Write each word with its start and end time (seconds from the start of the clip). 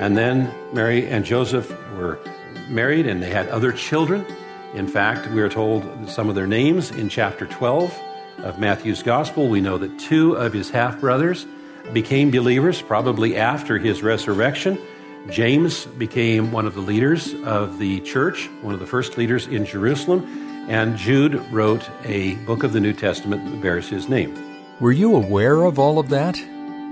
And 0.00 0.16
then 0.16 0.50
Mary 0.72 1.06
and 1.06 1.26
Joseph 1.26 1.70
were 1.92 2.18
married 2.70 3.06
and 3.06 3.22
they 3.22 3.28
had 3.28 3.46
other 3.50 3.70
children. 3.70 4.24
In 4.72 4.88
fact, 4.88 5.30
we 5.30 5.42
are 5.42 5.48
told 5.50 6.08
some 6.08 6.30
of 6.30 6.34
their 6.34 6.46
names 6.46 6.90
in 6.90 7.10
chapter 7.10 7.44
12 7.44 8.00
of 8.38 8.58
Matthew's 8.58 9.02
Gospel. 9.02 9.48
We 9.48 9.60
know 9.60 9.76
that 9.76 9.98
two 9.98 10.36
of 10.36 10.54
his 10.54 10.70
half 10.70 10.98
brothers 11.00 11.46
became 11.92 12.30
believers 12.30 12.80
probably 12.80 13.36
after 13.36 13.76
his 13.76 14.02
resurrection. 14.02 14.78
James 15.28 15.84
became 15.84 16.50
one 16.50 16.66
of 16.66 16.74
the 16.74 16.80
leaders 16.80 17.34
of 17.44 17.78
the 17.78 18.00
church, 18.00 18.48
one 18.62 18.72
of 18.72 18.80
the 18.80 18.86
first 18.86 19.18
leaders 19.18 19.48
in 19.48 19.66
Jerusalem, 19.66 20.24
and 20.70 20.96
Jude 20.96 21.34
wrote 21.52 21.86
a 22.04 22.36
book 22.46 22.62
of 22.62 22.72
the 22.72 22.80
New 22.80 22.94
Testament 22.94 23.44
that 23.44 23.60
bears 23.60 23.90
his 23.90 24.08
name. 24.08 24.34
Were 24.80 24.92
you 24.92 25.14
aware 25.14 25.64
of 25.64 25.78
all 25.78 25.98
of 25.98 26.08
that? 26.08 26.40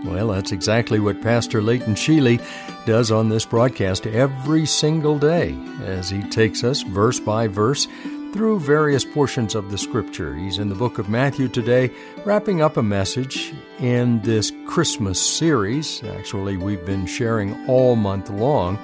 Well, 0.05 0.29
that's 0.29 0.53
exactly 0.53 1.01
what 1.01 1.21
Pastor 1.23 1.61
Leighton 1.61 1.95
Sheely 1.95 2.43
does 2.87 3.11
on 3.11 3.29
this 3.29 3.45
broadcast 3.45 4.07
every 4.07 4.65
single 4.65 5.19
day 5.19 5.59
as 5.83 6.09
he 6.09 6.23
takes 6.23 6.63
us 6.63 6.83
verse 6.83 7.19
by 7.21 7.49
verse 7.49 7.89
through 8.33 8.61
various 8.61 9.05
portions 9.05 9.55
of 9.55 9.71
the 9.71 9.79
scripture. 9.79 10.35
He's 10.35 10.59
in 10.59 10.69
the 10.69 10.75
book 10.75 10.99
of 10.99 11.09
Matthew 11.09 11.49
today, 11.49 11.91
wrapping 12.25 12.61
up 12.61 12.77
a 12.77 12.83
message 12.83 13.53
in 13.81 14.21
this 14.23 14.53
Christmas 14.67 15.21
series. 15.21 16.03
Actually, 16.05 16.57
we've 16.57 16.85
been 16.85 17.07
sharing 17.07 17.67
all 17.67 17.97
month 17.97 18.31
long. 18.31 18.79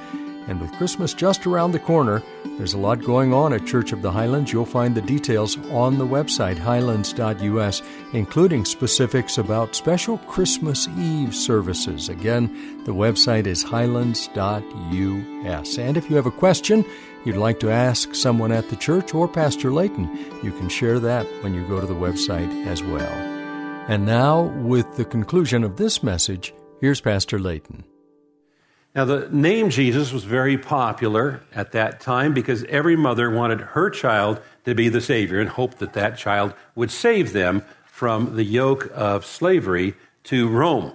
And 0.46 0.60
with 0.60 0.72
Christmas 0.72 1.14
just 1.14 1.46
around 1.46 1.72
the 1.72 1.78
corner, 1.78 2.22
there's 2.58 2.74
a 2.74 2.78
lot 2.78 3.02
going 3.02 3.32
on 3.32 3.52
at 3.52 3.66
Church 3.66 3.92
of 3.92 4.02
the 4.02 4.12
Highlands. 4.12 4.52
You'll 4.52 4.66
find 4.66 4.94
the 4.94 5.00
details 5.00 5.56
on 5.70 5.96
the 5.98 6.06
website, 6.06 6.58
highlands.us, 6.58 7.82
including 8.12 8.64
specifics 8.64 9.38
about 9.38 9.74
special 9.74 10.18
Christmas 10.18 10.86
Eve 10.98 11.34
services. 11.34 12.08
Again, 12.08 12.82
the 12.84 12.94
website 12.94 13.46
is 13.46 13.62
highlands.us. 13.62 14.38
And 15.78 15.96
if 15.96 16.10
you 16.10 16.16
have 16.16 16.26
a 16.26 16.30
question 16.30 16.84
you'd 17.24 17.36
like 17.36 17.58
to 17.60 17.70
ask 17.70 18.14
someone 18.14 18.52
at 18.52 18.68
the 18.68 18.76
church 18.76 19.14
or 19.14 19.26
Pastor 19.26 19.72
Leighton, 19.72 20.14
you 20.42 20.52
can 20.52 20.68
share 20.68 21.00
that 21.00 21.26
when 21.42 21.54
you 21.54 21.66
go 21.66 21.80
to 21.80 21.86
the 21.86 21.94
website 21.94 22.66
as 22.66 22.82
well. 22.82 23.12
And 23.88 24.06
now, 24.06 24.42
with 24.42 24.96
the 24.96 25.04
conclusion 25.04 25.64
of 25.64 25.76
this 25.76 26.02
message, 26.02 26.54
here's 26.80 27.00
Pastor 27.00 27.38
Leighton. 27.38 27.84
Now, 28.94 29.04
the 29.04 29.28
name 29.30 29.70
Jesus 29.70 30.12
was 30.12 30.22
very 30.22 30.56
popular 30.56 31.40
at 31.52 31.72
that 31.72 32.00
time 32.00 32.32
because 32.32 32.62
every 32.64 32.94
mother 32.94 33.28
wanted 33.28 33.60
her 33.60 33.90
child 33.90 34.40
to 34.64 34.74
be 34.74 34.88
the 34.88 35.00
Savior 35.00 35.40
and 35.40 35.48
hoped 35.48 35.78
that 35.80 35.94
that 35.94 36.16
child 36.16 36.54
would 36.76 36.92
save 36.92 37.32
them 37.32 37.64
from 37.86 38.36
the 38.36 38.44
yoke 38.44 38.88
of 38.94 39.26
slavery 39.26 39.94
to 40.24 40.48
Rome. 40.48 40.92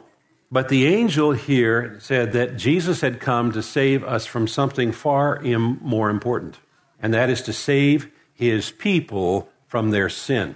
But 0.52 0.70
the 0.70 0.88
angel 0.88 1.33
here 1.33 1.97
said 2.00 2.31
that 2.33 2.58
Jesus 2.58 3.02
had 3.02 3.20
come 3.20 3.52
to 3.52 3.61
save 3.61 4.03
us 4.03 4.25
from 4.25 4.47
something 4.47 4.92
far 4.94 5.42
more 5.42 6.09
important, 6.09 6.58
and 7.02 7.14
that 7.14 7.30
is 7.30 7.42
to 7.44 7.53
save 7.53 8.09
his 8.33 8.71
people 8.71 9.49
from 9.67 9.92
their 9.92 10.09
sin. 10.09 10.55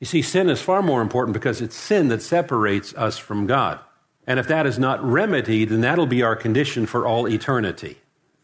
You 0.00 0.06
see, 0.06 0.22
sin 0.22 0.48
is 0.48 0.62
far 0.62 0.80
more 0.80 1.02
important 1.02 1.34
because 1.34 1.60
it's 1.60 1.76
sin 1.76 2.08
that 2.08 2.22
separates 2.22 2.94
us 2.94 3.18
from 3.18 3.46
God. 3.46 3.80
And 4.26 4.40
if 4.40 4.48
that 4.48 4.66
is 4.66 4.78
not 4.78 5.04
remedied, 5.04 5.68
then 5.68 5.82
that'll 5.82 6.06
be 6.06 6.22
our 6.22 6.36
condition 6.36 6.86
for 6.86 7.06
all 7.06 7.28
eternity. 7.28 7.98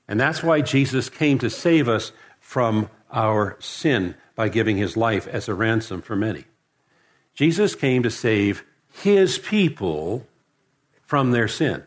And 0.06 0.20
that's 0.20 0.42
why 0.42 0.60
Jesus 0.60 1.08
came 1.08 1.38
to 1.38 1.48
save 1.48 1.88
us 1.88 2.12
from 2.40 2.90
our 3.12 3.56
sin 3.60 4.14
by 4.34 4.48
giving 4.48 4.76
his 4.76 4.96
life 4.96 5.26
as 5.26 5.48
a 5.48 5.54
ransom 5.54 6.02
for 6.02 6.16
many. 6.16 6.44
Jesus 7.34 7.74
came 7.74 8.02
to 8.02 8.10
save 8.10 8.64
his 8.92 9.38
people 9.38 10.26
from 11.06 11.30
their 11.30 11.48
sin. 11.48 11.82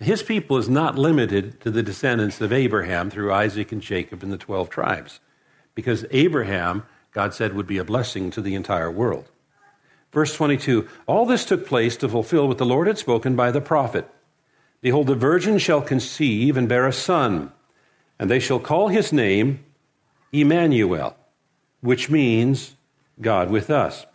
His 0.00 0.22
people 0.22 0.58
is 0.58 0.68
not 0.68 0.96
limited 0.96 1.60
to 1.62 1.70
the 1.70 1.82
descendants 1.82 2.40
of 2.40 2.52
Abraham 2.52 3.10
through 3.10 3.32
Isaac 3.32 3.72
and 3.72 3.82
Jacob 3.82 4.22
and 4.22 4.32
the 4.32 4.38
12 4.38 4.70
tribes, 4.70 5.18
because 5.74 6.06
Abraham, 6.12 6.84
God 7.12 7.34
said, 7.34 7.54
would 7.54 7.66
be 7.66 7.78
a 7.78 7.84
blessing 7.84 8.30
to 8.30 8.40
the 8.40 8.54
entire 8.54 8.90
world. 8.90 9.28
Verse 10.12 10.34
22 10.34 10.88
All 11.06 11.26
this 11.26 11.44
took 11.44 11.66
place 11.66 11.96
to 11.98 12.08
fulfill 12.08 12.48
what 12.48 12.58
the 12.58 12.66
Lord 12.66 12.86
had 12.86 12.98
spoken 12.98 13.36
by 13.36 13.50
the 13.50 13.60
prophet 13.60 14.08
Behold, 14.80 15.08
the 15.08 15.14
virgin 15.14 15.58
shall 15.58 15.82
conceive 15.82 16.56
and 16.56 16.68
bear 16.68 16.86
a 16.86 16.92
son, 16.92 17.52
and 18.18 18.30
they 18.30 18.38
shall 18.38 18.60
call 18.60 18.88
his 18.88 19.12
name 19.12 19.64
Emmanuel, 20.32 21.16
which 21.80 22.10
means 22.10 22.76
God 23.20 23.50
with 23.50 23.70
us. 23.70 24.06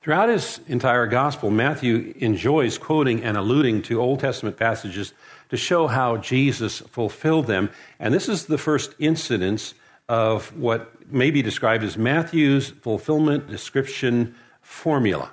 Throughout 0.00 0.28
his 0.28 0.60
entire 0.68 1.06
gospel, 1.06 1.50
Matthew 1.50 2.14
enjoys 2.18 2.78
quoting 2.78 3.24
and 3.24 3.36
alluding 3.36 3.82
to 3.82 4.00
Old 4.00 4.20
Testament 4.20 4.56
passages 4.56 5.12
to 5.48 5.56
show 5.56 5.88
how 5.88 6.18
Jesus 6.18 6.78
fulfilled 6.78 7.46
them. 7.46 7.70
And 7.98 8.14
this 8.14 8.28
is 8.28 8.46
the 8.46 8.58
first 8.58 8.94
incidence 9.00 9.74
of 10.08 10.56
what 10.56 11.12
may 11.12 11.32
be 11.32 11.42
described 11.42 11.82
as 11.82 11.98
Matthew's 11.98 12.70
fulfillment 12.70 13.48
description 13.48 14.36
formula. 14.68 15.30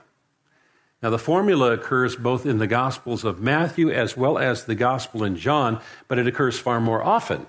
Now, 1.04 1.10
the 1.10 1.20
formula 1.20 1.74
occurs 1.74 2.16
both 2.16 2.46
in 2.46 2.58
the 2.58 2.68
Gospels 2.68 3.24
of 3.24 3.42
Matthew 3.42 3.92
as 3.92 4.16
well 4.16 4.40
as 4.40 4.64
the 4.64 4.76
Gospel 4.76 5.24
in 5.24 5.36
John, 5.36 5.82
but 6.08 6.18
it 6.18 6.26
occurs 6.26 6.58
far 6.58 6.80
more 6.80 7.04
often 7.04 7.46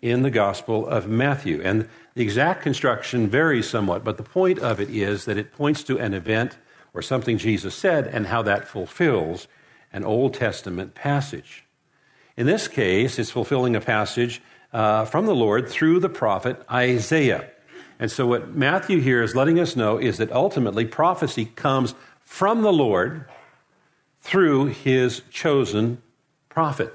in 0.00 0.22
the 0.22 0.30
Gospel 0.30 0.86
of 0.86 1.08
Matthew. 1.08 1.60
And 1.62 1.88
the 2.14 2.22
exact 2.22 2.62
construction 2.62 3.28
varies 3.28 3.68
somewhat, 3.68 4.04
but 4.04 4.16
the 4.16 4.22
point 4.22 4.60
of 4.60 4.80
it 4.80 4.88
is 4.88 5.24
that 5.24 5.36
it 5.36 5.52
points 5.52 5.82
to 5.84 5.98
an 5.98 6.14
event 6.14 6.56
or 6.94 7.02
something 7.02 7.36
Jesus 7.36 7.74
said 7.74 8.06
and 8.06 8.28
how 8.28 8.40
that 8.42 8.68
fulfills 8.68 9.48
an 9.92 10.04
Old 10.04 10.34
Testament 10.34 10.94
passage. 10.94 11.64
In 12.36 12.46
this 12.46 12.68
case, 12.68 13.18
it's 13.18 13.30
fulfilling 13.30 13.76
a 13.76 13.80
passage 13.80 14.40
uh, 14.72 15.04
from 15.04 15.26
the 15.26 15.34
Lord 15.34 15.68
through 15.68 15.98
the 15.98 16.08
prophet 16.08 16.62
Isaiah. 16.70 17.50
And 18.04 18.12
so, 18.12 18.26
what 18.26 18.54
Matthew 18.54 19.00
here 19.00 19.22
is 19.22 19.34
letting 19.34 19.58
us 19.58 19.76
know 19.76 19.96
is 19.96 20.18
that 20.18 20.30
ultimately 20.30 20.84
prophecy 20.84 21.46
comes 21.46 21.94
from 22.20 22.60
the 22.60 22.70
Lord 22.70 23.24
through 24.20 24.66
his 24.66 25.22
chosen 25.30 26.02
prophet. 26.50 26.92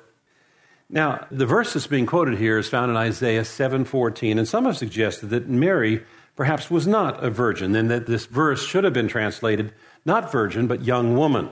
Now, 0.87 1.25
the 1.31 1.47
verse 1.47 1.73
that's 1.73 1.87
being 1.87 2.05
quoted 2.05 2.37
here 2.37 2.59
is 2.59 2.69
found 2.69 2.91
in 2.91 2.95
Isaiah 2.95 3.43
7:14, 3.43 4.37
and 4.37 4.47
some 4.47 4.65
have 4.65 4.77
suggested 4.77 5.31
that 5.31 5.49
Mary 5.49 6.03
perhaps 6.35 6.69
was 6.69 6.85
not 6.85 7.23
a 7.23 7.31
virgin, 7.31 7.75
and 7.75 7.89
that 7.89 8.05
this 8.05 8.27
verse 8.27 8.63
should 8.63 8.83
have 8.83 8.93
been 8.93 9.07
translated 9.07 9.73
not 10.05 10.31
virgin, 10.31 10.67
but 10.67 10.85
young 10.85 11.17
woman. 11.17 11.49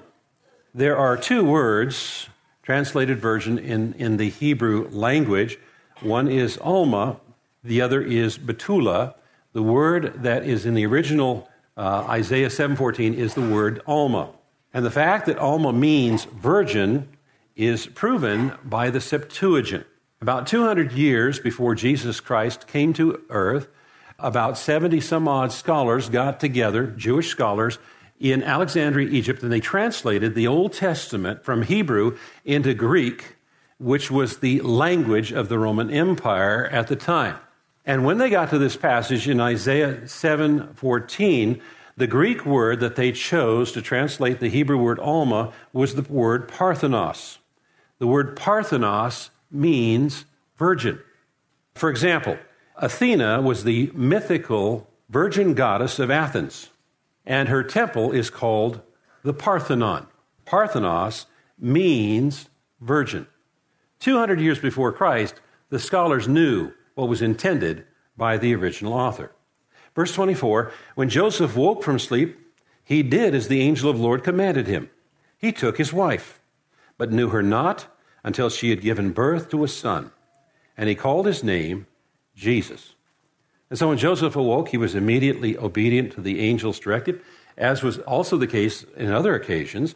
There 0.71 0.95
are 0.95 1.17
two 1.17 1.43
words 1.43 2.29
translated 2.61 3.19
virgin 3.19 3.57
in, 3.57 3.93
in 3.93 4.17
the 4.17 4.29
Hebrew 4.29 4.87
language. 4.91 5.57
One 6.01 6.27
is 6.27 6.59
Alma, 6.59 7.19
the 7.63 7.81
other 7.81 8.03
is 8.03 8.37
Betula. 8.37 9.15
The 9.57 9.63
word 9.63 10.21
that 10.21 10.43
is 10.43 10.67
in 10.67 10.75
the 10.75 10.85
original 10.85 11.49
uh, 11.75 12.05
Isaiah 12.07 12.49
7:14 12.49 13.15
is 13.15 13.33
the 13.33 13.41
word 13.41 13.81
Alma. 13.87 14.29
And 14.71 14.85
the 14.85 14.91
fact 14.91 15.25
that 15.25 15.39
Alma 15.39 15.73
means 15.73 16.25
virgin 16.25 17.09
is 17.55 17.87
proven 17.87 18.53
by 18.63 18.91
the 18.91 19.01
Septuagint. 19.01 19.87
About 20.21 20.45
200 20.45 20.91
years 20.91 21.39
before 21.39 21.73
Jesus 21.73 22.19
Christ 22.19 22.67
came 22.67 22.93
to 22.93 23.23
earth, 23.31 23.67
about 24.19 24.59
70 24.59 25.01
some 25.01 25.27
odd 25.27 25.51
scholars 25.51 26.07
got 26.07 26.39
together, 26.39 26.85
Jewish 26.85 27.29
scholars, 27.29 27.79
in 28.19 28.43
Alexandria, 28.43 29.09
Egypt, 29.09 29.41
and 29.41 29.51
they 29.51 29.59
translated 29.59 30.35
the 30.35 30.45
Old 30.45 30.73
Testament 30.73 31.43
from 31.43 31.63
Hebrew 31.63 32.15
into 32.45 32.75
Greek, 32.75 33.37
which 33.79 34.11
was 34.11 34.37
the 34.37 34.61
language 34.61 35.31
of 35.31 35.49
the 35.49 35.57
Roman 35.57 35.89
Empire 35.89 36.67
at 36.67 36.89
the 36.89 36.95
time. 36.95 37.37
And 37.87 38.03
when 38.03 38.17
they 38.17 38.29
got 38.29 38.49
to 38.49 38.57
this 38.57 38.75
passage 38.75 39.29
in 39.29 39.39
Isaiah 39.39 40.01
7:14, 40.05 41.61
the 41.95 42.05
Greek 42.05 42.45
word 42.45 42.81
that 42.81 42.97
they 42.97 43.13
chose 43.13 43.71
to 43.71 43.81
translate 43.81 44.41
the 44.41 44.49
Hebrew 44.49 44.77
word 44.77 44.99
alma 44.99 45.53
was 45.71 45.95
the 45.95 46.01
word 46.01 46.49
parthenos. 46.49 47.39
The 47.99 48.05
word 48.05 48.35
parthenos 48.35 49.31
means 49.49 50.25
virgin. 50.57 50.99
For 51.75 51.89
example, 51.89 52.37
Athena 52.75 53.41
was 53.41 53.63
the 53.63 53.89
mythical 53.95 54.89
virgin 55.09 55.53
goddess 55.53 55.97
of 55.97 56.11
Athens, 56.11 56.69
and 57.25 57.47
her 57.47 57.63
temple 57.63 58.11
is 58.11 58.29
called 58.29 58.81
the 59.23 59.33
Parthenon. 59.33 60.07
Parthenos 60.45 61.25
means 61.57 62.49
virgin. 62.81 63.27
200 63.99 64.41
years 64.41 64.59
before 64.59 64.91
Christ, 64.91 65.35
the 65.69 65.79
scholars 65.79 66.27
knew 66.27 66.73
what 66.97 67.07
was 67.07 67.21
intended 67.21 67.85
by 68.17 68.37
the 68.37 68.55
original 68.55 68.93
author. 68.93 69.31
Verse 69.95 70.13
24 70.13 70.71
When 70.95 71.09
Joseph 71.09 71.55
woke 71.55 71.83
from 71.83 71.99
sleep, 71.99 72.37
he 72.83 73.03
did 73.03 73.35
as 73.35 73.47
the 73.47 73.61
angel 73.61 73.89
of 73.89 73.97
the 73.97 74.03
Lord 74.03 74.23
commanded 74.23 74.67
him. 74.67 74.89
He 75.37 75.51
took 75.51 75.77
his 75.77 75.93
wife, 75.93 76.39
but 76.97 77.11
knew 77.11 77.29
her 77.29 77.43
not 77.43 77.87
until 78.23 78.49
she 78.49 78.71
had 78.71 78.81
given 78.81 79.11
birth 79.11 79.49
to 79.49 79.63
a 79.63 79.67
son, 79.67 80.11
and 80.75 80.89
he 80.89 80.95
called 80.95 81.27
his 81.27 81.43
name 81.43 81.85
Jesus. 82.35 82.95
And 83.69 83.77
so 83.77 83.89
when 83.89 83.97
Joseph 83.97 84.35
awoke, 84.35 84.69
he 84.69 84.77
was 84.77 84.95
immediately 84.95 85.57
obedient 85.57 86.13
to 86.13 86.21
the 86.21 86.49
angel's 86.49 86.79
directive, 86.79 87.23
as 87.57 87.83
was 87.83 87.99
also 87.99 88.37
the 88.37 88.47
case 88.47 88.83
in 88.95 89.11
other 89.11 89.35
occasions. 89.35 89.95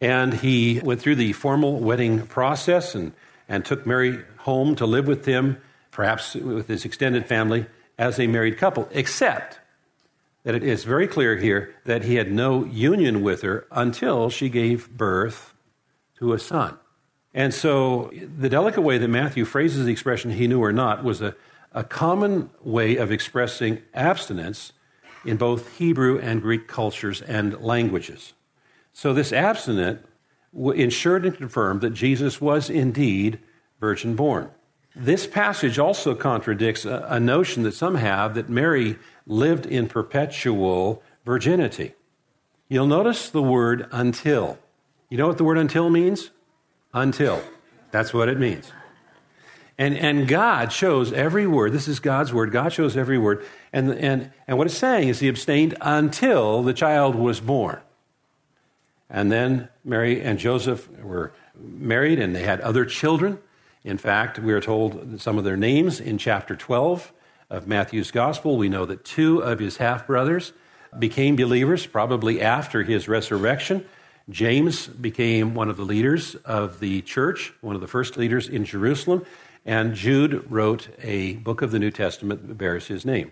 And 0.00 0.34
he 0.34 0.80
went 0.80 1.00
through 1.00 1.16
the 1.16 1.32
formal 1.32 1.80
wedding 1.80 2.26
process 2.26 2.94
and, 2.94 3.12
and 3.48 3.64
took 3.64 3.86
Mary 3.86 4.24
home 4.38 4.76
to 4.76 4.86
live 4.86 5.08
with 5.08 5.24
him, 5.24 5.60
perhaps 5.98 6.36
with 6.36 6.68
his 6.68 6.84
extended 6.84 7.26
family, 7.26 7.66
as 7.98 8.20
a 8.20 8.28
married 8.28 8.56
couple, 8.56 8.88
except 8.92 9.58
that 10.44 10.54
it 10.54 10.62
is 10.62 10.84
very 10.84 11.08
clear 11.08 11.36
here 11.36 11.74
that 11.86 12.04
he 12.04 12.14
had 12.14 12.30
no 12.30 12.64
union 12.66 13.20
with 13.20 13.42
her 13.42 13.66
until 13.72 14.30
she 14.30 14.48
gave 14.48 14.88
birth 14.90 15.54
to 16.16 16.32
a 16.32 16.38
son. 16.38 16.78
And 17.34 17.52
so 17.52 18.12
the 18.14 18.48
delicate 18.48 18.82
way 18.82 18.96
that 18.96 19.08
Matthew 19.08 19.44
phrases 19.44 19.86
the 19.86 19.90
expression 19.90 20.30
he 20.30 20.46
knew 20.46 20.62
or 20.62 20.72
not 20.72 21.02
was 21.02 21.20
a, 21.20 21.34
a 21.72 21.82
common 21.82 22.50
way 22.62 22.94
of 22.94 23.10
expressing 23.10 23.82
abstinence 23.92 24.72
in 25.24 25.36
both 25.36 25.78
Hebrew 25.78 26.20
and 26.20 26.40
Greek 26.40 26.68
cultures 26.68 27.22
and 27.22 27.60
languages. 27.60 28.34
So 28.92 29.12
this 29.12 29.32
abstinent 29.32 30.06
ensured 30.54 31.26
and 31.26 31.36
confirmed 31.36 31.80
that 31.80 31.90
Jesus 31.90 32.40
was 32.40 32.70
indeed 32.70 33.40
virgin 33.80 34.14
born. 34.14 34.52
This 34.96 35.26
passage 35.26 35.78
also 35.78 36.14
contradicts 36.14 36.84
a, 36.84 37.06
a 37.08 37.20
notion 37.20 37.62
that 37.62 37.74
some 37.74 37.96
have 37.96 38.34
that 38.34 38.48
Mary 38.48 38.98
lived 39.26 39.66
in 39.66 39.88
perpetual 39.88 41.02
virginity. 41.24 41.94
You'll 42.68 42.86
notice 42.86 43.30
the 43.30 43.42
word 43.42 43.88
until. 43.92 44.58
You 45.08 45.18
know 45.18 45.26
what 45.26 45.38
the 45.38 45.44
word 45.44 45.58
until 45.58 45.88
means? 45.88 46.30
Until. 46.92 47.42
That's 47.90 48.12
what 48.12 48.28
it 48.28 48.38
means. 48.38 48.72
And, 49.78 49.96
and 49.96 50.26
God 50.26 50.72
shows 50.72 51.12
every 51.12 51.46
word. 51.46 51.72
This 51.72 51.86
is 51.86 52.00
God's 52.00 52.32
word. 52.32 52.50
God 52.50 52.72
shows 52.72 52.96
every 52.96 53.16
word. 53.16 53.46
And, 53.72 53.92
and, 53.92 54.32
and 54.48 54.58
what 54.58 54.66
it's 54.66 54.76
saying 54.76 55.08
is 55.08 55.20
he 55.20 55.28
abstained 55.28 55.76
until 55.80 56.62
the 56.62 56.74
child 56.74 57.14
was 57.14 57.38
born. 57.40 57.78
And 59.08 59.30
then 59.30 59.68
Mary 59.84 60.20
and 60.20 60.38
Joseph 60.38 60.90
were 61.00 61.32
married 61.56 62.18
and 62.18 62.34
they 62.34 62.42
had 62.42 62.60
other 62.60 62.84
children. 62.84 63.38
In 63.84 63.98
fact, 63.98 64.38
we 64.38 64.52
are 64.52 64.60
told 64.60 65.20
some 65.20 65.38
of 65.38 65.44
their 65.44 65.56
names 65.56 66.00
in 66.00 66.18
chapter 66.18 66.56
12 66.56 67.12
of 67.50 67.66
Matthew's 67.66 68.10
gospel. 68.10 68.56
We 68.56 68.68
know 68.68 68.84
that 68.86 69.04
two 69.04 69.40
of 69.40 69.58
his 69.58 69.76
half 69.76 70.06
brothers 70.06 70.52
became 70.98 71.36
believers 71.36 71.86
probably 71.86 72.40
after 72.40 72.82
his 72.82 73.08
resurrection. 73.08 73.86
James 74.30 74.86
became 74.86 75.54
one 75.54 75.70
of 75.70 75.76
the 75.76 75.84
leaders 75.84 76.34
of 76.44 76.80
the 76.80 77.02
church, 77.02 77.52
one 77.60 77.74
of 77.74 77.80
the 77.80 77.86
first 77.86 78.16
leaders 78.16 78.48
in 78.48 78.64
Jerusalem, 78.64 79.24
and 79.64 79.94
Jude 79.94 80.50
wrote 80.50 80.88
a 81.02 81.34
book 81.36 81.62
of 81.62 81.70
the 81.70 81.78
New 81.78 81.90
Testament 81.90 82.46
that 82.46 82.58
bears 82.58 82.88
his 82.88 83.04
name. 83.06 83.30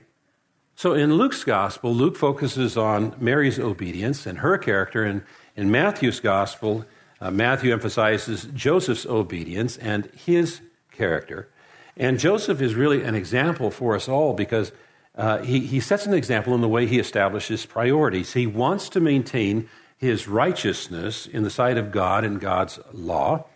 So 0.75 0.93
in 0.93 1.15
Luke's 1.15 1.45
gospel, 1.45 1.95
Luke 1.95 2.17
focuses 2.17 2.77
on 2.77 3.15
Mary's 3.19 3.59
obedience 3.59 4.27
and 4.27 4.39
her 4.39 4.59
character, 4.59 5.05
and 5.05 5.23
in 5.55 5.71
Matthew's 5.71 6.21
gospel, 6.21 6.85
uh, 7.21 7.31
Matthew 7.31 7.73
emphasizes 7.73 8.45
Joseph's 8.55 9.07
obedience 9.07 9.77
and 9.79 10.11
his 10.25 10.61
character. 10.93 11.49
And 11.97 12.19
Joseph 12.19 12.61
is 12.61 12.75
really 12.75 13.03
an 13.03 13.15
example 13.15 13.71
for 13.71 13.95
us 13.97 14.09
all 14.09 14.35
because 14.35 14.73
uh, 15.17 15.39
he, 15.39 15.61
he 15.61 15.81
sets 15.81 16.05
an 16.05 16.13
example 16.13 16.55
in 16.55 16.61
the 16.61 16.69
way 16.69 16.87
he 16.87 16.99
establishes 16.99 17.65
priorities. 17.65 18.35
He 18.35 18.47
wants 18.47 18.91
to 18.91 19.01
maintain 19.01 19.69
his 19.97 20.29
righteousness 20.29 21.27
in 21.27 21.43
the 21.43 21.51
sight 21.51 21.79
of 21.79 21.91
God 21.91 22.25
and 22.25 22.39
God's 22.39 22.79
law. 22.93 23.47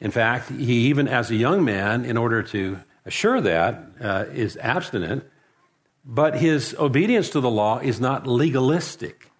In 0.00 0.10
fact, 0.10 0.50
he, 0.50 0.88
even 0.88 1.06
as 1.06 1.30
a 1.30 1.36
young 1.36 1.64
man, 1.64 2.04
in 2.04 2.16
order 2.16 2.42
to 2.42 2.80
assure 3.06 3.40
that, 3.40 3.84
uh, 4.00 4.24
is 4.32 4.56
abstinent. 4.56 5.24
But 6.04 6.36
his 6.36 6.74
obedience 6.78 7.30
to 7.30 7.40
the 7.40 7.50
law 7.50 7.78
is 7.78 8.00
not 8.00 8.26
legalistic 8.26 9.30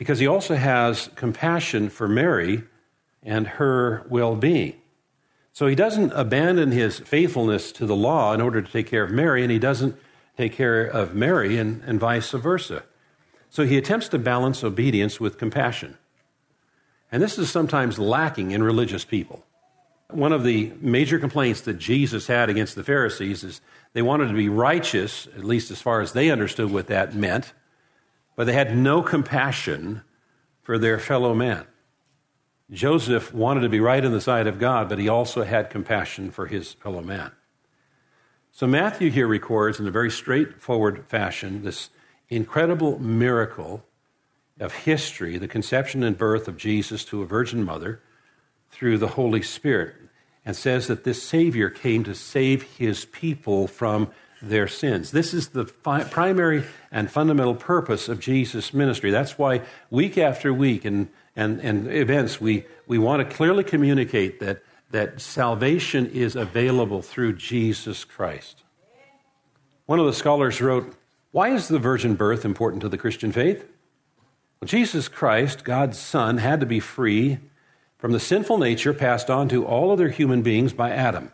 because 0.00 0.18
he 0.18 0.26
also 0.26 0.54
has 0.54 1.10
compassion 1.14 1.90
for 1.90 2.08
Mary 2.08 2.62
and 3.22 3.46
her 3.46 4.06
well 4.08 4.34
being. 4.34 4.72
So 5.52 5.66
he 5.66 5.74
doesn't 5.74 6.12
abandon 6.12 6.72
his 6.72 7.00
faithfulness 7.00 7.70
to 7.72 7.84
the 7.84 7.94
law 7.94 8.32
in 8.32 8.40
order 8.40 8.62
to 8.62 8.72
take 8.72 8.86
care 8.86 9.04
of 9.04 9.10
Mary, 9.10 9.42
and 9.42 9.52
he 9.52 9.58
doesn't 9.58 9.94
take 10.38 10.54
care 10.54 10.86
of 10.86 11.14
Mary 11.14 11.58
and, 11.58 11.82
and 11.84 12.00
vice 12.00 12.30
versa. 12.30 12.82
So 13.50 13.66
he 13.66 13.76
attempts 13.76 14.08
to 14.08 14.18
balance 14.18 14.64
obedience 14.64 15.20
with 15.20 15.36
compassion. 15.36 15.98
And 17.12 17.22
this 17.22 17.38
is 17.38 17.50
sometimes 17.50 17.98
lacking 17.98 18.52
in 18.52 18.62
religious 18.62 19.04
people. 19.04 19.44
One 20.08 20.32
of 20.32 20.44
the 20.44 20.72
major 20.80 21.18
complaints 21.18 21.60
that 21.62 21.74
Jesus 21.74 22.26
had 22.26 22.48
against 22.48 22.74
the 22.74 22.84
Pharisees 22.84 23.44
is 23.44 23.60
they 23.92 24.00
wanted 24.00 24.28
to 24.28 24.34
be 24.34 24.48
righteous, 24.48 25.26
at 25.36 25.44
least 25.44 25.70
as 25.70 25.82
far 25.82 26.00
as 26.00 26.14
they 26.14 26.30
understood 26.30 26.72
what 26.72 26.86
that 26.86 27.14
meant, 27.14 27.52
but 28.40 28.46
they 28.46 28.54
had 28.54 28.74
no 28.74 29.02
compassion 29.02 30.00
for 30.62 30.78
their 30.78 30.98
fellow 30.98 31.34
man. 31.34 31.66
Joseph 32.70 33.34
wanted 33.34 33.60
to 33.60 33.68
be 33.68 33.80
right 33.80 34.02
in 34.02 34.12
the 34.12 34.20
sight 34.22 34.46
of 34.46 34.58
God, 34.58 34.88
but 34.88 34.98
he 34.98 35.10
also 35.10 35.44
had 35.44 35.68
compassion 35.68 36.30
for 36.30 36.46
his 36.46 36.72
fellow 36.72 37.02
man. 37.02 37.32
So 38.50 38.66
Matthew 38.66 39.10
here 39.10 39.26
records 39.26 39.78
in 39.78 39.86
a 39.86 39.90
very 39.90 40.10
straightforward 40.10 41.04
fashion 41.06 41.64
this 41.64 41.90
incredible 42.30 42.98
miracle 42.98 43.84
of 44.58 44.72
history, 44.72 45.36
the 45.36 45.46
conception 45.46 46.02
and 46.02 46.16
birth 46.16 46.48
of 46.48 46.56
Jesus 46.56 47.04
to 47.04 47.20
a 47.20 47.26
virgin 47.26 47.62
mother 47.62 48.00
through 48.70 48.96
the 48.96 49.08
Holy 49.08 49.42
Spirit, 49.42 49.96
and 50.46 50.56
says 50.56 50.86
that 50.86 51.04
this 51.04 51.22
Savior 51.22 51.68
came 51.68 52.04
to 52.04 52.14
save 52.14 52.62
his 52.78 53.04
people 53.04 53.66
from 53.66 54.10
their 54.42 54.68
sins. 54.68 55.10
This 55.10 55.34
is 55.34 55.48
the 55.48 55.66
fi- 55.66 56.04
primary 56.04 56.64
and 56.90 57.10
fundamental 57.10 57.54
purpose 57.54 58.08
of 58.08 58.20
Jesus' 58.20 58.72
ministry. 58.72 59.10
That's 59.10 59.38
why 59.38 59.62
week 59.90 60.16
after 60.18 60.52
week 60.52 60.84
and, 60.84 61.08
and, 61.36 61.60
and 61.60 61.86
events, 61.92 62.40
we, 62.40 62.64
we 62.86 62.98
want 62.98 63.28
to 63.28 63.34
clearly 63.36 63.64
communicate 63.64 64.40
that, 64.40 64.62
that 64.90 65.20
salvation 65.20 66.06
is 66.06 66.36
available 66.36 67.02
through 67.02 67.34
Jesus 67.34 68.04
Christ. 68.04 68.62
One 69.86 69.98
of 69.98 70.06
the 70.06 70.12
scholars 70.12 70.60
wrote, 70.60 70.94
Why 71.32 71.50
is 71.50 71.68
the 71.68 71.78
virgin 71.78 72.14
birth 72.14 72.44
important 72.44 72.82
to 72.82 72.88
the 72.88 72.98
Christian 72.98 73.32
faith? 73.32 73.64
Well, 74.60 74.68
Jesus 74.68 75.08
Christ, 75.08 75.64
God's 75.64 75.98
Son, 75.98 76.38
had 76.38 76.60
to 76.60 76.66
be 76.66 76.80
free 76.80 77.38
from 77.98 78.12
the 78.12 78.20
sinful 78.20 78.58
nature 78.58 78.94
passed 78.94 79.28
on 79.28 79.48
to 79.50 79.66
all 79.66 79.90
other 79.90 80.08
human 80.08 80.42
beings 80.42 80.72
by 80.72 80.90
Adam. 80.90 81.32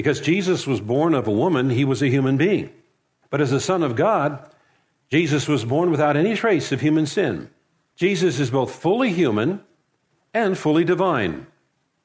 Because 0.00 0.18
Jesus 0.18 0.66
was 0.66 0.80
born 0.80 1.12
of 1.12 1.28
a 1.28 1.30
woman, 1.30 1.68
he 1.68 1.84
was 1.84 2.00
a 2.00 2.08
human 2.08 2.38
being. 2.38 2.70
But 3.28 3.42
as 3.42 3.50
the 3.50 3.60
Son 3.60 3.82
of 3.82 3.96
God, 3.96 4.48
Jesus 5.10 5.46
was 5.46 5.66
born 5.66 5.90
without 5.90 6.16
any 6.16 6.34
trace 6.34 6.72
of 6.72 6.80
human 6.80 7.04
sin. 7.04 7.50
Jesus 7.96 8.40
is 8.40 8.50
both 8.50 8.74
fully 8.74 9.12
human 9.12 9.60
and 10.32 10.56
fully 10.56 10.84
divine. 10.84 11.48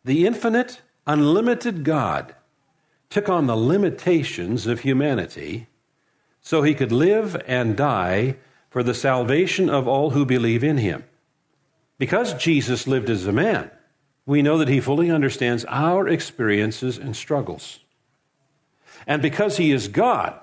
The 0.03 0.27
infinite, 0.27 0.81
unlimited 1.07 1.85
God 1.85 2.35
took 3.09 3.29
on 3.29 3.47
the 3.47 3.55
limitations 3.55 4.67
of 4.67 4.81
humanity 4.81 5.67
so 6.41 6.63
he 6.63 6.73
could 6.73 6.91
live 6.91 7.41
and 7.47 7.77
die 7.77 8.35
for 8.69 8.83
the 8.83 8.93
salvation 8.93 9.69
of 9.69 9.87
all 9.87 10.09
who 10.09 10.25
believe 10.25 10.65
in 10.65 10.79
him. 10.79 11.05
Because 11.97 12.33
Jesus 12.33 12.87
lived 12.87 13.09
as 13.09 13.25
a 13.25 13.31
man, 13.31 13.71
we 14.25 14.41
know 14.41 14.57
that 14.57 14.67
he 14.67 14.81
fully 14.81 15.09
understands 15.09 15.63
our 15.69 16.09
experiences 16.09 16.97
and 16.97 17.15
struggles. 17.15 17.79
And 19.07 19.21
because 19.21 19.57
he 19.57 19.71
is 19.71 19.87
God, 19.87 20.39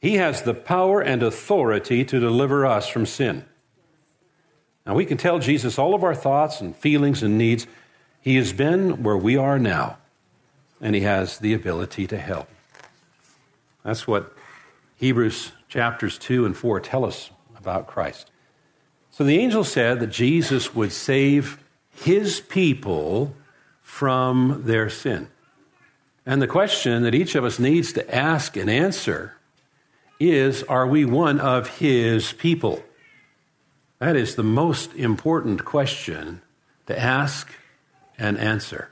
he 0.00 0.14
has 0.16 0.42
the 0.42 0.54
power 0.54 1.00
and 1.00 1.22
authority 1.22 2.04
to 2.04 2.20
deliver 2.20 2.66
us 2.66 2.88
from 2.88 3.06
sin. 3.06 3.44
Now, 4.84 4.94
we 4.94 5.06
can 5.06 5.16
tell 5.16 5.38
Jesus 5.38 5.78
all 5.78 5.94
of 5.94 6.02
our 6.02 6.14
thoughts 6.14 6.60
and 6.60 6.74
feelings 6.74 7.22
and 7.22 7.38
needs. 7.38 7.66
He 8.20 8.36
has 8.36 8.52
been 8.52 9.02
where 9.02 9.16
we 9.16 9.36
are 9.36 9.58
now, 9.58 9.98
and 10.80 10.94
he 10.94 11.02
has 11.02 11.38
the 11.38 11.54
ability 11.54 12.08
to 12.08 12.18
help. 12.18 12.48
That's 13.84 14.06
what 14.06 14.36
Hebrews 14.96 15.52
chapters 15.68 16.18
2 16.18 16.46
and 16.46 16.56
4 16.56 16.80
tell 16.80 17.04
us 17.04 17.30
about 17.56 17.86
Christ. 17.86 18.30
So 19.10 19.24
the 19.24 19.38
angel 19.38 19.62
said 19.62 20.00
that 20.00 20.08
Jesus 20.08 20.74
would 20.74 20.90
save 20.90 21.62
his 21.94 22.40
people 22.40 23.34
from 23.82 24.62
their 24.64 24.88
sin. 24.88 25.28
And 26.24 26.40
the 26.40 26.46
question 26.46 27.02
that 27.02 27.14
each 27.14 27.34
of 27.34 27.44
us 27.44 27.58
needs 27.58 27.92
to 27.94 28.14
ask 28.14 28.56
and 28.56 28.70
answer 28.70 29.34
is 30.20 30.62
Are 30.64 30.86
we 30.86 31.04
one 31.04 31.40
of 31.40 31.78
his 31.78 32.32
people? 32.32 32.82
That 33.98 34.16
is 34.16 34.34
the 34.34 34.42
most 34.42 34.94
important 34.94 35.64
question 35.64 36.42
to 36.86 36.98
ask 36.98 37.52
and 38.18 38.38
answer. 38.38 38.88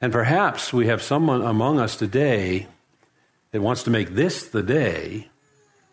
And 0.00 0.12
perhaps 0.12 0.72
we 0.72 0.86
have 0.86 1.02
someone 1.02 1.42
among 1.42 1.78
us 1.78 1.96
today 1.96 2.66
that 3.52 3.60
wants 3.60 3.84
to 3.84 3.90
make 3.90 4.10
this 4.10 4.48
the 4.48 4.62
day 4.62 5.28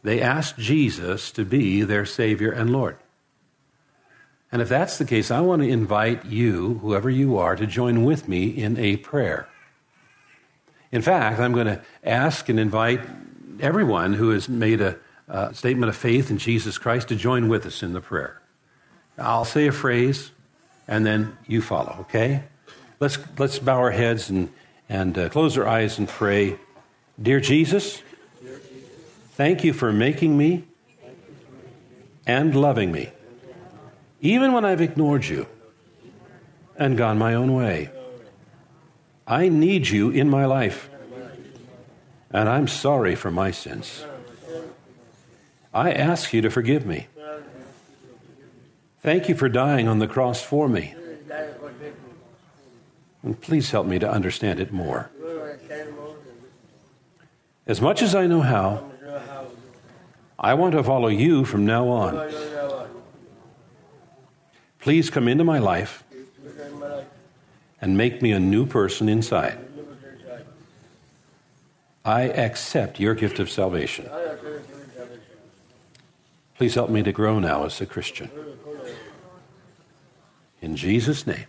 they 0.01 0.21
ask 0.21 0.57
Jesus 0.57 1.31
to 1.31 1.43
be 1.43 1.83
their 1.83 2.05
Savior 2.05 2.51
and 2.51 2.71
Lord. 2.71 2.97
And 4.51 4.61
if 4.61 4.69
that's 4.69 4.97
the 4.97 5.05
case, 5.05 5.29
I 5.29 5.41
want 5.41 5.61
to 5.61 5.67
invite 5.67 6.25
you, 6.25 6.79
whoever 6.79 7.09
you 7.09 7.37
are, 7.37 7.55
to 7.55 7.67
join 7.67 8.03
with 8.03 8.27
me 8.27 8.47
in 8.47 8.77
a 8.77 8.97
prayer. 8.97 9.47
In 10.91 11.01
fact, 11.01 11.39
I'm 11.39 11.53
going 11.53 11.67
to 11.67 11.81
ask 12.03 12.50
and 12.50 12.60
invite 12.60 13.01
everyone 13.60 14.13
who 14.13 14.31
has 14.31 14.50
made 14.50 14.81
a, 14.81 14.98
a 15.27 15.53
statement 15.53 15.89
of 15.89 15.96
faith 15.96 16.31
in 16.31 16.38
Jesus 16.38 16.77
Christ 16.77 17.10
to 17.10 17.15
join 17.15 17.48
with 17.48 17.65
us 17.65 17.84
in 17.84 17.93
the 17.93 18.01
prayer. 18.01 18.41
I'll 19.17 19.46
say 19.46 19.67
a 19.67 19.72
phrase, 19.72 20.31
and 20.88 21.05
then 21.05 21.38
you 21.48 21.62
follow, 21.62 21.98
okay? 22.01 22.43
Let's, 23.00 23.17
let's 23.38 23.60
bow 23.60 23.77
our 23.77 23.91
heads 23.91 24.29
and, 24.29 24.50
and 24.88 25.17
uh, 25.17 25.29
close 25.29 25.58
our 25.58 25.67
eyes 25.67 26.00
and 26.00 26.08
pray. 26.08 26.58
Dear 27.22 27.39
Jesus, 27.39 28.01
thank 29.34 29.63
you 29.63 29.74
for 29.74 29.91
making 29.91 30.38
me 30.38 30.63
and 32.25 32.55
loving 32.55 32.91
me 32.91 33.12
even 34.22 34.51
when 34.53 34.65
I've 34.65 34.81
ignored 34.81 35.25
you 35.25 35.48
and 36.77 36.98
gone 36.98 37.17
my 37.17 37.34
own 37.34 37.53
way. 37.53 37.89
I 39.29 39.48
need 39.48 39.88
you 39.88 40.09
in 40.09 40.27
my 40.27 40.45
life, 40.45 40.89
and 42.31 42.50
I'm 42.50 42.67
sorry 42.67 43.13
for 43.13 43.29
my 43.29 43.51
sins. 43.51 44.03
I 45.71 45.91
ask 45.91 46.33
you 46.33 46.41
to 46.41 46.50
forgive 46.50 46.83
me. 46.83 47.05
Thank 49.01 49.29
you 49.29 49.36
for 49.36 49.48
dying 49.48 49.88
on 49.88 50.00
the 50.00 50.07
cross 50.07 50.41
for 50.41 50.67
me. 50.67 50.95
And 53.21 53.39
please 53.39 53.69
help 53.69 53.86
me 53.86 54.00
to 54.00 54.09
understand 54.09 54.59
it 54.59 54.74
more. 54.74 55.12
As 57.67 57.79
much 57.79 58.01
as 58.01 58.15
I 58.15 58.25
know 58.25 58.41
how, 58.41 58.89
I 60.39 60.55
want 60.55 60.74
to 60.74 60.83
follow 60.83 61.07
you 61.07 61.45
from 61.45 61.67
now 61.67 61.88
on. 61.88 62.33
Please 64.79 65.12
come 65.12 65.27
into 65.27 65.43
my 65.43 65.59
life 65.59 66.03
and 67.81 67.98
make 67.98 68.21
me 68.21 68.31
a 68.31 68.39
new 68.39 68.65
person 68.65 69.09
inside. 69.09 69.57
I 72.05 72.24
accept 72.24 73.00
your 73.00 73.13
gift 73.13 73.39
of 73.39 73.50
salvation. 73.50 74.09
Please 76.57 76.75
help 76.75 76.89
me 76.89 77.03
to 77.03 77.12
grow 77.12 77.39
now 77.39 77.65
as 77.65 77.79
a 77.81 77.86
Christian. 77.86 78.29
In 80.62 80.75
Jesus' 80.75 81.25
name. 81.25 81.45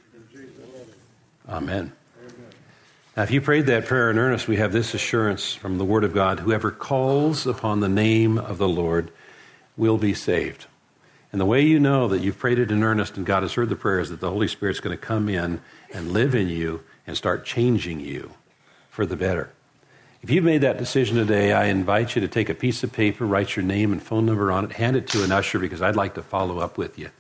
Amen. 1.48 1.92
Now, 3.16 3.24
if 3.24 3.32
you 3.32 3.40
prayed 3.40 3.66
that 3.66 3.86
prayer 3.86 4.10
in 4.10 4.18
earnest, 4.18 4.46
we 4.46 4.56
have 4.56 4.72
this 4.72 4.94
assurance 4.94 5.52
from 5.52 5.78
the 5.78 5.84
Word 5.84 6.04
of 6.04 6.14
God 6.14 6.40
whoever 6.40 6.70
calls 6.70 7.46
upon 7.46 7.80
the 7.80 7.88
name 7.88 8.38
of 8.38 8.58
the 8.58 8.68
Lord 8.68 9.10
will 9.76 9.98
be 9.98 10.14
saved. 10.14 10.66
And 11.32 11.40
the 11.40 11.46
way 11.46 11.62
you 11.62 11.78
know 11.78 12.08
that 12.08 12.22
you've 12.22 12.38
prayed 12.38 12.58
it 12.58 12.70
in 12.70 12.82
earnest 12.82 13.16
and 13.16 13.24
God 13.24 13.42
has 13.42 13.54
heard 13.54 13.68
the 13.68 13.76
prayer 13.76 14.00
is 14.00 14.10
that 14.10 14.20
the 14.20 14.30
Holy 14.30 14.48
Spirit's 14.48 14.80
going 14.80 14.96
to 14.96 15.02
come 15.02 15.28
in 15.28 15.60
and 15.92 16.12
live 16.12 16.34
in 16.34 16.48
you 16.48 16.82
and 17.06 17.16
start 17.16 17.44
changing 17.44 18.00
you 18.00 18.32
for 18.88 19.06
the 19.06 19.16
better. 19.16 19.50
If 20.22 20.30
you've 20.30 20.44
made 20.44 20.60
that 20.60 20.76
decision 20.76 21.16
today, 21.16 21.52
I 21.52 21.66
invite 21.66 22.14
you 22.14 22.20
to 22.20 22.28
take 22.28 22.50
a 22.50 22.54
piece 22.54 22.82
of 22.82 22.92
paper, 22.92 23.24
write 23.24 23.56
your 23.56 23.64
name 23.64 23.92
and 23.92 24.02
phone 24.02 24.26
number 24.26 24.52
on 24.52 24.64
it, 24.64 24.72
hand 24.72 24.96
it 24.96 25.08
to 25.08 25.24
an 25.24 25.32
usher 25.32 25.58
because 25.58 25.80
I'd 25.80 25.96
like 25.96 26.14
to 26.14 26.22
follow 26.22 26.58
up 26.58 26.76
with 26.76 26.98
you 26.98 27.10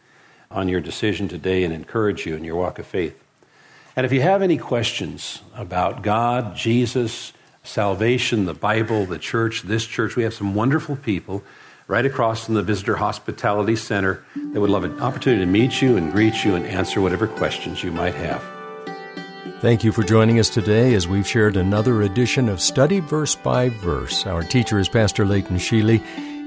on 0.50 0.68
your 0.68 0.80
decision 0.80 1.28
today 1.28 1.64
and 1.64 1.72
encourage 1.72 2.26
you 2.26 2.34
in 2.34 2.44
your 2.44 2.56
walk 2.56 2.78
of 2.78 2.86
faith. 2.86 3.22
And 3.96 4.04
if 4.04 4.12
you 4.12 4.20
have 4.20 4.42
any 4.42 4.58
questions 4.58 5.40
about 5.54 6.02
God, 6.02 6.56
Jesus, 6.56 7.32
salvation, 7.62 8.44
the 8.44 8.54
Bible, 8.54 9.06
the 9.06 9.18
church, 9.18 9.62
this 9.62 9.86
church, 9.86 10.16
we 10.16 10.24
have 10.24 10.34
some 10.34 10.54
wonderful 10.54 10.96
people 10.96 11.42
right 11.90 12.06
across 12.06 12.44
from 12.44 12.54
the 12.54 12.62
Visitor 12.62 12.94
Hospitality 12.94 13.74
Center 13.74 14.22
They 14.36 14.60
would 14.60 14.70
love 14.70 14.84
an 14.84 15.00
opportunity 15.00 15.44
to 15.44 15.50
meet 15.50 15.82
you 15.82 15.96
and 15.96 16.12
greet 16.12 16.44
you 16.44 16.54
and 16.54 16.64
answer 16.64 17.00
whatever 17.00 17.26
questions 17.26 17.82
you 17.82 17.90
might 17.90 18.14
have. 18.14 18.40
Thank 19.60 19.82
you 19.82 19.90
for 19.90 20.04
joining 20.04 20.38
us 20.38 20.48
today 20.48 20.94
as 20.94 21.08
we've 21.08 21.26
shared 21.26 21.56
another 21.56 22.02
edition 22.02 22.48
of 22.48 22.60
Study 22.60 23.00
Verse 23.00 23.34
by 23.34 23.70
Verse. 23.70 24.24
Our 24.24 24.44
teacher 24.44 24.78
is 24.78 24.88
Pastor 24.88 25.26
Leighton 25.26 25.56
Sheely. 25.56 26.00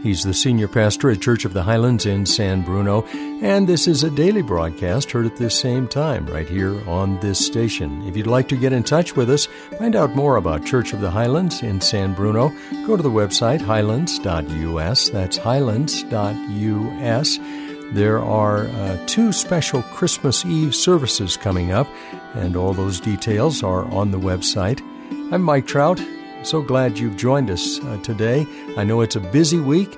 He's 0.03 0.22
the 0.22 0.33
senior 0.33 0.67
pastor 0.67 1.10
at 1.12 1.22
Church 1.22 1.45
of 1.45 1.53
the 1.53 1.63
Highlands 1.63 2.05
in 2.05 2.25
San 2.25 2.62
Bruno, 2.62 3.03
and 3.41 3.65
this 3.65 3.88
is 3.88 4.03
a 4.03 4.10
daily 4.10 4.41
broadcast 4.41 5.12
heard 5.12 5.25
at 5.25 5.38
this 5.38 5.57
same 5.57 5.88
time 5.88 6.25
right 6.25 6.48
here 6.48 6.77
on 6.89 7.17
this 7.22 7.43
station. 7.43 8.05
If 8.05 8.17
you'd 8.17 8.27
like 8.27 8.50
to 8.50 8.57
get 8.57 8.74
in 8.74 8.83
touch 8.83 9.15
with 9.15 9.29
us, 9.29 9.45
find 9.79 9.95
out 9.95 10.13
more 10.13 10.36
about 10.36 10.65
Church 10.65 10.91
of 10.91 11.00
the 11.00 11.10
Highlands 11.10 11.63
in 11.63 11.79
San 11.79 12.13
Bruno, 12.13 12.50
go 12.86 12.98
to 12.98 13.01
the 13.01 13.10
website 13.10 13.62
highlands.us. 13.62 15.07
That's 15.07 15.38
highlands.us. 15.38 17.39
There 17.93 18.19
are 18.19 18.65
uh, 18.65 19.05
two 19.05 19.31
special 19.31 19.83
Christmas 19.83 20.43
Eve 20.43 20.75
services 20.75 21.38
coming 21.38 21.72
up, 21.72 21.88
and 22.33 22.57
all 22.57 22.74
those 22.74 23.00
details 23.00 23.63
are 23.63 23.86
on 23.86 24.12
the 24.12 24.19
website. 24.19 24.81
I'm 25.31 25.43
Mike 25.43 25.65
Trout. 25.65 26.01
So 26.43 26.62
glad 26.62 27.00
you've 27.00 27.17
joined 27.17 27.50
us 27.50 27.79
uh, 27.79 27.97
today. 28.03 28.45
I 28.77 28.83
know 28.83 29.01
it's 29.01 29.15
a 29.15 29.21
busy 29.21 29.59
week. 29.59 29.97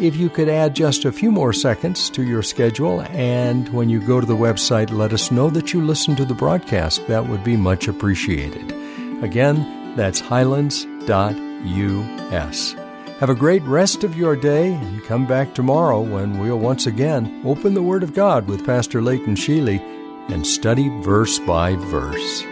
If 0.00 0.14
you 0.16 0.28
could 0.30 0.48
add 0.48 0.74
just 0.74 1.04
a 1.04 1.12
few 1.12 1.32
more 1.32 1.52
seconds 1.52 2.08
to 2.10 2.22
your 2.22 2.42
schedule, 2.42 3.00
and 3.10 3.68
when 3.70 3.88
you 3.88 3.98
go 4.00 4.20
to 4.20 4.26
the 4.26 4.36
website, 4.36 4.90
let 4.90 5.12
us 5.12 5.30
know 5.30 5.50
that 5.50 5.72
you 5.72 5.84
listen 5.84 6.14
to 6.16 6.24
the 6.24 6.34
broadcast, 6.34 7.06
that 7.08 7.26
would 7.26 7.42
be 7.42 7.56
much 7.56 7.88
appreciated. 7.88 8.72
Again, 9.22 9.96
that's 9.96 10.20
highlands.us. 10.20 11.06
Have 13.18 13.30
a 13.30 13.34
great 13.34 13.62
rest 13.64 14.04
of 14.04 14.16
your 14.16 14.36
day 14.36 14.72
and 14.72 15.04
come 15.04 15.26
back 15.26 15.54
tomorrow 15.54 16.00
when 16.00 16.38
we'll 16.38 16.58
once 16.58 16.86
again 16.86 17.42
open 17.44 17.74
the 17.74 17.82
Word 17.82 18.02
of 18.02 18.14
God 18.14 18.46
with 18.46 18.64
Pastor 18.64 19.02
Leighton 19.02 19.34
Sheely 19.34 19.80
and 20.30 20.46
study 20.46 20.88
verse 21.00 21.38
by 21.38 21.74
verse. 21.74 22.44